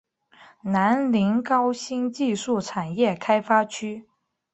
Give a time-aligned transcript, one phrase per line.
[0.63, 4.07] 南宁高新技术产业开发区